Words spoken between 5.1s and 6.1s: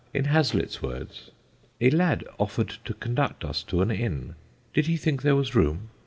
there was room?'